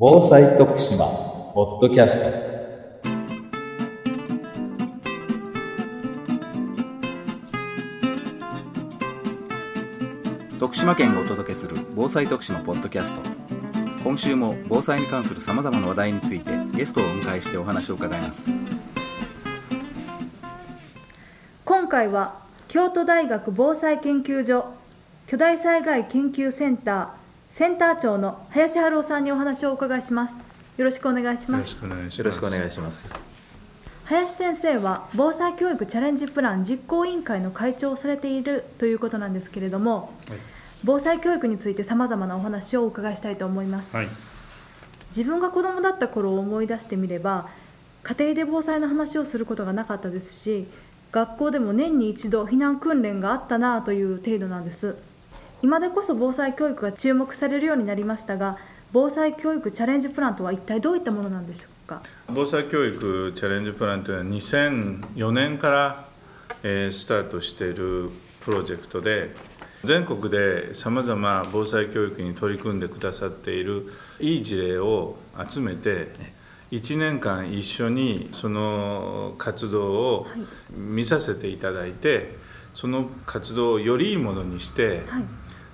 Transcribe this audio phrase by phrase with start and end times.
[0.00, 1.06] 防災徳島
[1.54, 2.26] ポッドキャスト。
[10.60, 13.20] 徳島県がお届けする防災徳島ポッドキャスト。
[14.04, 18.52] 今週も防災に関するさまざまな話題についてゲストをお迎えしてお話を伺います。
[21.64, 22.38] 今回は
[22.68, 24.66] 京都大学防災研究所
[25.26, 27.17] 巨大災害研究センター
[27.50, 30.36] センター長の林春夫さんにお話をお伺いします。
[30.76, 31.76] よろしくお願いします。
[31.76, 33.18] よろしくお願いします。
[34.04, 40.38] 林先生は防災教育チャレンジプラン実行委員会の会長をされているということなんですけれどもはい。
[40.84, 43.96] 防災教育についてさまざまなお話をお伺いしたいと思います。
[43.96, 44.08] はい。
[45.10, 47.48] 自分が子供だった頃を思い出してみれば
[48.02, 50.66] 家庭で防災の話をすることがなかったですし
[51.10, 54.96] 学校でも年に一度避難訓練があったなという程度なんです
[55.62, 58.58] 今でこそ防災教育が注目されるようになりましたが
[58.92, 62.00] 防災教育チャレンジプランとは一体どういったものなんでしょうか？
[62.28, 66.04] 防災教育チャレンジプランというのは2004年から、
[66.62, 68.10] えースタートしている
[68.44, 69.34] プロジェクトで
[69.84, 75.16] 全国でさまざま防災教育に取り組んでくださっているいい事例を
[75.46, 76.08] 集めて
[76.70, 80.26] 1年間一緒にその活動を
[80.70, 82.36] 見させていただいて
[82.74, 85.24] その活動をよりいいものにして、はい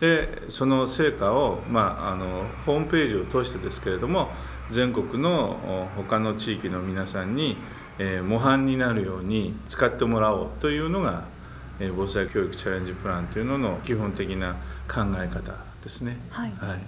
[0.00, 4.28] でその成果を、まあ、あのホームページを通してですけれども
[4.70, 7.56] 全国のお他の地域の皆さんに、
[7.98, 11.24] えー模範になるように使ってもらおうというのが、
[11.80, 14.54] えー防災教育チャレンジプランというのの基本的な
[14.86, 16.16] 考え方ですね。
[16.30, 16.78] はいはい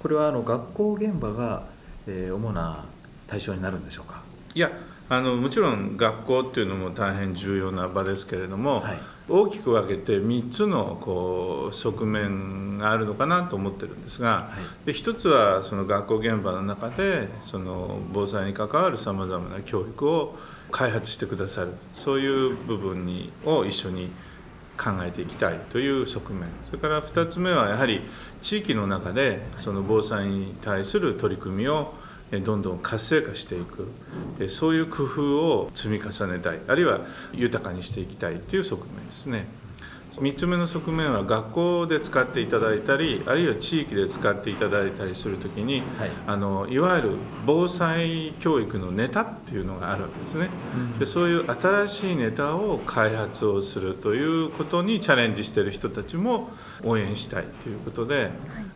[0.00, 1.64] これはあの学校現場が、
[2.06, 2.84] えー主な
[3.26, 4.22] 対象になるんでしょうか？
[4.54, 4.70] いや
[5.10, 8.98] あのもちろん学校っていうのも大変重要な場ですけれども、はい。
[9.30, 14.50] 大きく分けて3つのこう側面があるのかなと思ってるんですが、
[14.86, 20.36] で一つはその学校現場の中でその防災に関わるさまざまな教育を
[20.70, 24.10] 開発してくださるそういう部分にを一緒に
[24.78, 26.48] 考えていきたいという側面。
[26.70, 28.02] それから2つ目はやはり
[28.40, 33.88] 地域の中でその防災に対する取り組みをえどんどん活性化していく。
[34.38, 36.60] えそういう工夫を積み重ねたい。
[36.68, 37.00] あるいは
[37.32, 39.46] 豊かにしていきたいという側面ですね。
[40.20, 46.10] 3つ目の側面は学校で使っていただいたりあるいは地域で使っていただいたりする時に、はい。
[46.26, 47.10] あのいわゆる
[47.46, 50.48] 防災教育のネタっていうのがあるわけですね、
[50.98, 56.50] でそういう新しいネタを開発をするということにチャレンジしている人たちも
[56.84, 58.30] 応援したいということで、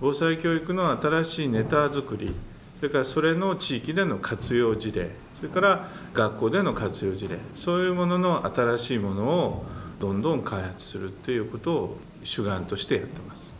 [0.00, 2.34] 防災教育の新しいネタ作り
[2.78, 9.64] それからそれの地域での活用事例それから学校での活用事例そういうものの新しいものを
[10.00, 13.54] どんどん開発するっていうことを主眼としてやってます。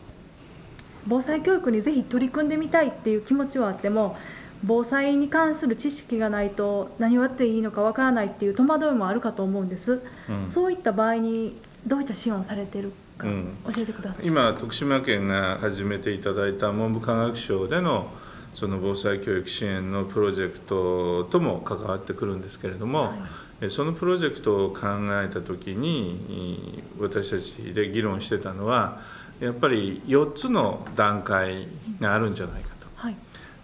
[1.06, 4.16] 防災教育にぜひ取り組んでみたいっていう気持ちはあっても
[4.64, 10.48] 防災に関する知識がないと何をやっていいのかわからないっていう戸惑いもあるかと思うんです、うん。
[10.48, 11.56] そういった場合に
[11.86, 13.56] どういった支援をされてるかうん。
[13.72, 18.10] 教えてください、今徳島県が始めていただいた文部科学省での
[18.56, 23.18] その防災教育支援のプロジェクトとも関わってくるんですけれども、はい
[23.58, 24.80] えそのプロジェクトを考
[25.22, 29.00] えた時にい私たちで議論してたのは
[29.40, 31.66] やっぱり4つの段階
[31.98, 32.86] があるんじゃないかと。
[32.96, 33.16] はい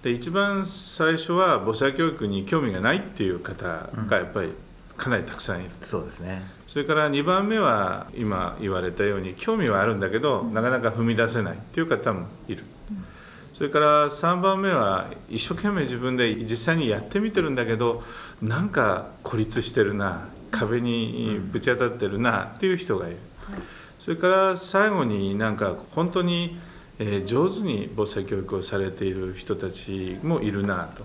[0.02, 4.48] で一番最初は防災教育に興味がないっていう方がやっぱり
[4.96, 5.70] かなりたくさんいる。
[5.80, 6.42] そうですね。
[6.66, 12.64] それから2番目は今言われたように興味はあるんだけど、なかなか踏み出せないっていう方もいる、
[13.52, 18.02] それから3番目は一生懸命自分で実際にやってみてるんだけど
[18.40, 23.16] なんか孤立してるな壁にぶち当たってるなっていう人がいる、
[23.98, 26.58] それから最後になんか本当に、
[27.24, 31.04] 上手に防災教育をされている人たちもいるなと。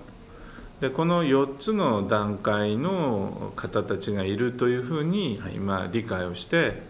[0.81, 6.83] でこの4つの段階の方たちがいるというふうに今理解をして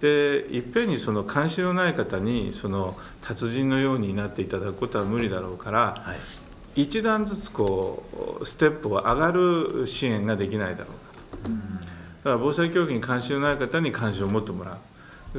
[0.00, 6.18] でいっぺんにその関心のない方にその達人のようになっていただくことは無理だろうからはい。
[6.82, 11.50] 一段ずつこうステップを上がる支援ができないだろうかと。
[11.50, 14.80] だから防災教育に関心のない方に関心を持ってもらうだか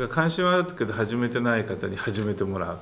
[0.01, 2.79] ら関心はあるけど始めてない方に始めてもらう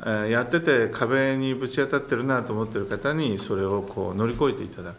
[0.00, 4.96] えーやってて壁にぶち当たってるなと思ってる方にそれをこう乗り越えていただく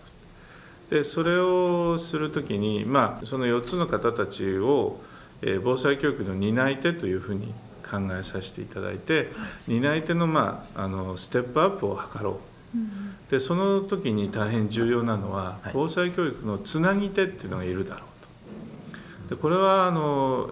[0.89, 5.16] でそれをする時にまあその4つの方たちを、えー
[5.63, 7.53] 防災教育の担い手というふうに
[7.89, 9.29] 考えさせていただいて
[9.67, 12.57] 担い手の,、まあ、あのステップアップを図ろう。
[13.31, 15.71] でその時に大変重要なのは、はい。
[15.73, 19.35] 防災教育のつなぎ手っていうのがいるだろうと。
[19.35, 20.49] でこれはあの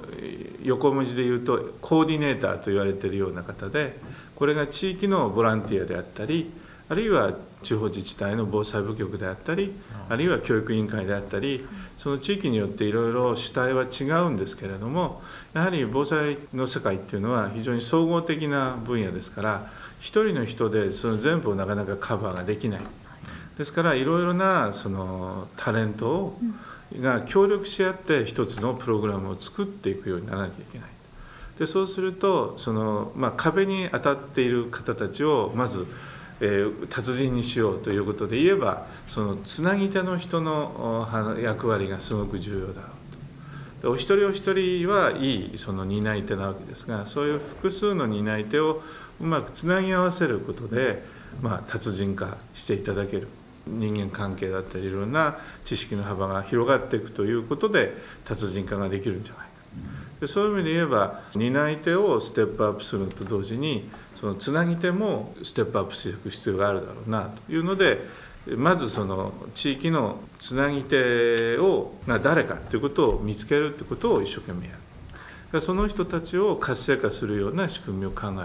[0.63, 3.95] 横文字で言うとコーディネーターと言われているような方で
[4.35, 6.51] これが地域のボランティアであったり
[6.87, 7.33] あるいは
[7.63, 9.73] 地方自治体の防災部局であったり
[10.07, 11.65] あるいは教育委員会であったり
[11.97, 15.21] その地域によっていろいろ主体は違うんですけれども
[15.53, 22.81] やはり防災の世界っていうのは非常に総合的な分野ですから一人の人でその全部をなかなかカバーができない。
[23.57, 26.39] ですからいろいろなそのタレントを
[26.99, 30.89] が協力し合って一つのプログラムを作っていくようにならなきゃいけない。
[31.57, 35.87] でそうするとその、まあ、壁に当たっている方たちをまず、
[36.41, 41.07] え達人にしようということで言えばそのつなぎ手の人の
[41.41, 42.87] 役割がすごく重要だろ
[43.81, 43.91] うと。
[43.91, 48.81] お一人お一人はいいその担い手なわけですがそういう複数の担い手を
[49.21, 51.03] うまくつなぎ合わせることで、
[51.41, 53.27] まあ、達人化していただける
[53.67, 57.95] 人間関係だったりいろんな知識の幅が広がっていくということで
[58.25, 59.44] 達人化ができるんじゃないか
[60.25, 67.99] でそういう意味で言えば担い手をステップアップするのと同時にそのつなぎ手もステップアップしていく必要があるだろうなというので
[68.57, 74.73] まずその地域のつなぎ手をが誰かということを見つけるということを一生懸命や
[75.51, 75.61] る。
[75.61, 78.43] その人たちを活性化するような仕組みを考えると。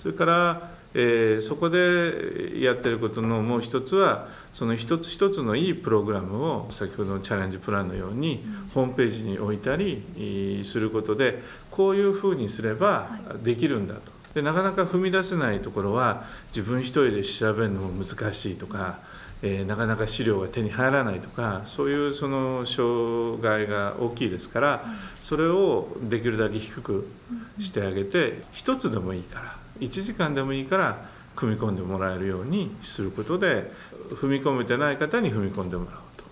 [0.00, 8.44] それから、えーそこでやってることのもう一つはその一つ一つのいいプログラムを先ほどのチャレンジプランのように
[8.74, 13.10] ホームページに置いたりえーすることでこういうふうにすれば
[13.42, 14.00] できるんだと。
[14.34, 19.00] でなかなか踏み出せないところは自分一人で調べるのも難しいとか、
[19.42, 24.84] えーなかなか資料が手に入らないとかそういうその障害が大きいですから
[25.22, 27.08] それをできるだけ低く
[27.58, 33.70] してあげて一つでもいいから1時間でもいいから組み込んでもらえるようにすることで
[34.10, 36.24] 踏み込めてない方に踏み込んでもらおうと。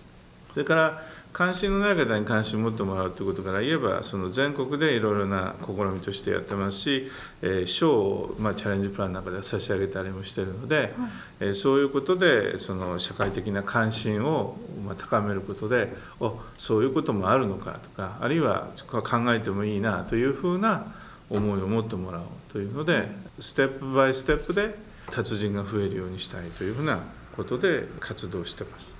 [0.53, 1.01] それから
[1.31, 7.07] 関心のない方に関心を持ってもらうということから言えばその全国でいろいろな試みとしてやってますし、
[7.41, 10.91] えー賞を、まあ、チャレンジプランの中では差し上げたりもしているので、
[11.39, 20.93] えーそういうことでその社会的な関心を、まあ、高めることでおそういうこともあるのかとかあるいは考えてもいいなというふうな
[21.29, 23.07] 思いを持ってもらおうというので
[23.39, 24.75] ステップバイステップで
[25.11, 26.99] 達人が増えるようにしたいというふうな
[27.35, 28.93] ことで活動してます。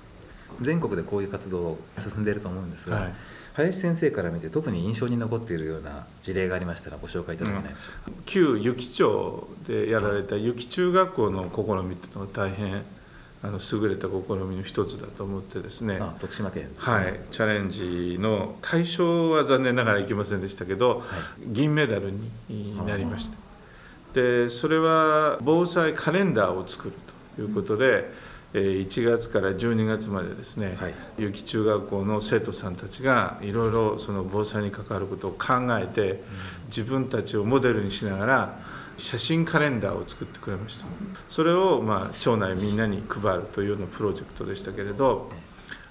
[0.61, 3.13] 全国でこういう活動進んでいると思うんですが、はい
[3.53, 12.83] 林先生から見て特に印象に残っているような事例がありましたらご紹介いただけないでしょうか、旧湯木町でやられた湯木中学校の試みっていうのが大変
[13.41, 15.97] あの優れた試みの一つだと思ってですね。
[16.01, 16.63] あ徳島県。
[16.63, 21.03] ねはい、チャレンジの対象は残念ながらいけませんでしたけど、
[21.45, 22.11] 銀メダル
[22.49, 23.37] になりました。
[24.13, 26.93] でそれは防災カレンダーを作る
[27.35, 28.11] ということで、
[28.53, 30.93] えー1月から12月までですね、はい。
[31.17, 36.21] 有機中学校の生徒さんたちがいろいろその防災に関わることを考えて、
[36.65, 38.59] 自分たちをモデルにしながら
[38.99, 40.87] 写真カレンダーを作ってくれました。
[41.27, 45.31] それをまあ町内みんなに配るというようなプロジェクトでしたけれど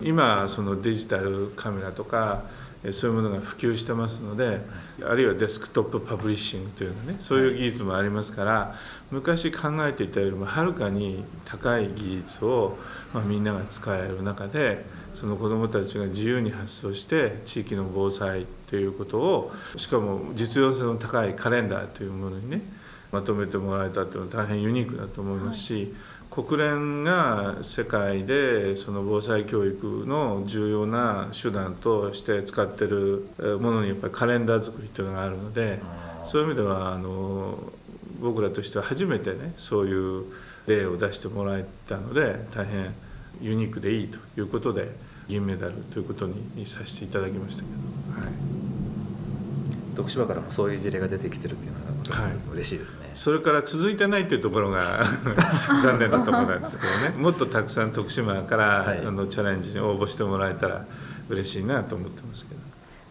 [0.00, 2.44] 今そのデジタルカメラとか
[2.92, 4.60] そういうものが普及してますので
[5.02, 8.74] あるいはデスクトップパブリッシングというのねそういう技術もありますから
[9.10, 12.78] 昔考えていたよりもはるかに高い技術を、
[13.12, 14.84] まあ、みんなが使える中で
[15.14, 22.60] その子どもたちが自由に発想して地域の防災ということをしかも実用性の高いカレンダーというものにね
[23.12, 25.94] まとめてもらえたというのは大変ユニークだと思いますし、
[26.30, 35.80] 国連が世界でその防災教育の重要な手段として使ってるえーものにやっぱりカレンダー作りというのがあるので
[36.24, 37.58] そういう意味ではあの
[38.20, 40.24] 僕らとしては初めてねそういう
[40.66, 42.94] 例を出してもらえたので大変
[43.40, 44.90] ユニークでいいということで
[45.28, 48.32] 銀メダルということにさせていただきましたけど、はい、
[49.98, 55.04] 徳島からもそういう事例が出てきてるっていうのは私嬉しいですね、それから続いてないっていうところが
[55.82, 57.14] 残念なところなんですけどね。
[57.16, 59.04] もっとたくさん徳島から、はい。
[59.04, 60.86] あのチャレンジに応募してもらえたら
[61.28, 62.60] 嬉しいなと思ってますけど。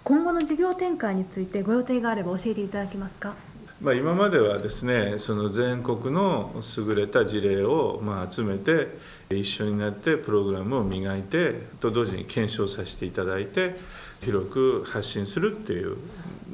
[0.05, 3.33] 今後の事業展開についてご予定があれば教えていただけますか？
[3.79, 8.87] まあ、今まではですねその全国の優れた事例をまあ集めて
[9.29, 13.75] 一緒になってプログラムを磨いてと同時に検証させていただいて
[14.21, 15.97] 広く発信するっていう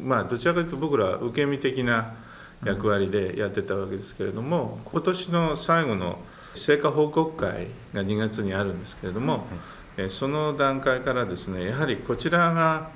[0.01, 2.13] まあどちらかというと僕らは受け身的な
[2.65, 6.20] 役割でやってたわけですけれども今年の最後の
[6.56, 9.46] 成果報告会が2月にあるんですけれども
[9.98, 12.89] えその段階からですねやはりこちらが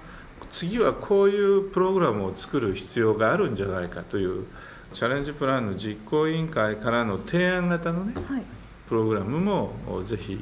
[0.50, 4.46] 次はこういうプログラムを作る必要があるんじゃないかという
[4.94, 8.44] チャレンジプランの実行委員会からの提案型のねはい。
[8.88, 9.74] プログラムも
[10.06, 10.38] ぜひ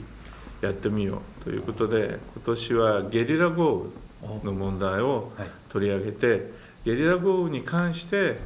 [0.62, 3.88] やってみようということで今年はゲリラ豪
[4.24, 5.50] 雨の問題をはい。
[5.70, 6.52] 取り上げて
[6.84, 8.38] ゲリラ豪雨に関して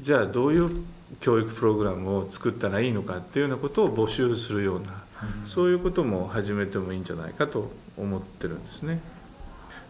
[0.00, 0.68] じゃあどういう
[1.20, 5.02] 教育プログラムを作ったらいいのかっていうようなことを募集するような、
[5.46, 9.00] そういうことも始めてもいいんじゃないかと思ってるんですね。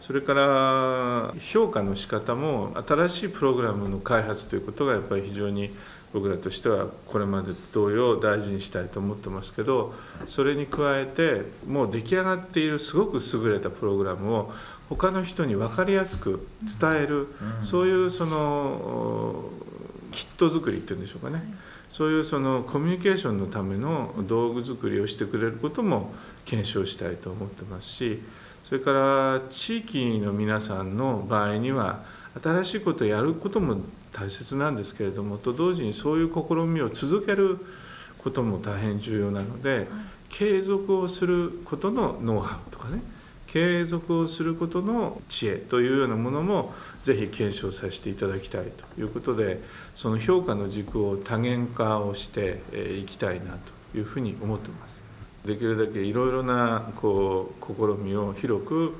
[0.00, 5.70] それから評価の仕方も新しいプログラムの開発ということがやっぱり非常に
[6.12, 9.94] 僕らとしてはこれまで同様大事にしたいと思ってますけど
[10.26, 14.52] それに加えてもう出来上がっているすごく優れたプログラムを
[14.88, 16.48] 他の人に分かりやすく
[16.80, 17.28] 伝える、
[17.60, 19.44] そういうその
[20.10, 21.42] キット作りっていうんでしょうかね、
[21.90, 26.10] そういうそのコミュニケーションのための道具作りをしてくれることも
[26.46, 28.22] 検証したいと思ってますし
[28.68, 32.02] それから地域の皆さんの場合には
[32.42, 33.78] 新しいことをやることも
[34.12, 37.56] 大切なんですけれどもと同時にそういう試みを続ける
[38.18, 39.86] ことも大変重要なので、
[40.28, 43.00] 継続をすることのノウハウとかね
[43.46, 49.62] 継続をすることの知恵というようなものもぜひ検証させていただきたいということで
[49.94, 52.60] その評価の軸を多元化をして
[53.00, 53.56] いきたいな
[53.92, 54.97] というふうに思ってます
[55.48, 58.94] できるだけいろいろなこう試みを広く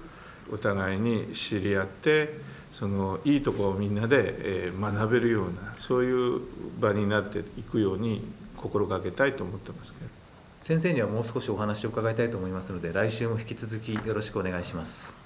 [0.52, 2.38] お互いに知り合って
[2.72, 6.40] そのいいところをみんなで学べるようなそういう
[6.80, 8.22] 場になっていくように
[8.56, 10.18] 心がけたいと思ってますけど。
[10.60, 15.16] 先生にはもう少しお話を伺いたいと思いますので来週も引き続きよろしくお願いします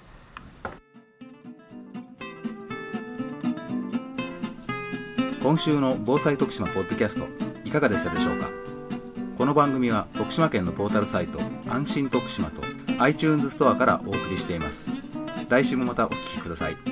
[5.42, 7.26] 今週の防災徳島ポッドキャスト
[7.64, 8.71] いかがでしたでしょうか？
[9.42, 12.62] この番組は徳島県のポータルサイト安心徳島と
[13.00, 14.88] iTunes ストアからお送りしています。
[15.48, 16.91] 来週もまたお聴きください。